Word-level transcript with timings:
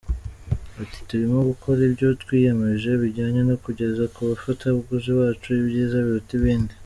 Ati 0.81 0.97
"Turimo 1.07 1.39
gukora 1.51 1.79
ibyo 1.89 2.07
twiyemeje 2.21 2.89
bijyanye 3.01 3.41
no 3.49 3.55
kugeza 3.63 4.03
kubafatabuguzi 4.15 5.09
bacu 5.19 5.47
ibyiza 5.61 5.97
biruta 6.05 6.33
ibindi“. 6.39 6.73